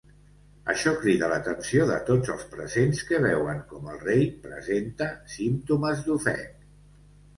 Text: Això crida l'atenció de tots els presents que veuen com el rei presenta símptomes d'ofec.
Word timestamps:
Això 0.71 0.93
crida 1.01 1.27
l'atenció 1.33 1.83
de 1.91 1.97
tots 2.07 2.33
els 2.35 2.47
presents 2.55 3.03
que 3.11 3.19
veuen 3.27 3.61
com 3.75 3.91
el 3.93 4.01
rei 4.07 4.27
presenta 4.49 5.11
símptomes 5.39 6.03
d'ofec. 6.09 6.69